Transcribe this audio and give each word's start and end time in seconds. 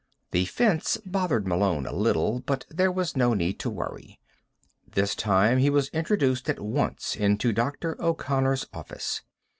The 0.31 0.45
fence 0.45 0.97
bothered 1.05 1.45
Malone 1.45 1.85
a 1.85 1.93
little, 1.93 2.39
but 2.47 2.65
there 2.71 2.91
was 2.91 3.15
no 3.15 3.35
need 3.35 3.59
to 3.59 3.69
worry; 3.69 4.19
this 4.93 5.13
time 5.13 5.59
he 5.59 5.69
was 5.69 5.89
introduced 5.89 6.49
at 6.49 6.59
once 6.59 7.15
into 7.15 7.53
Dr. 7.53 7.95
O'Connor's 8.01 8.65
office. 8.73 9.21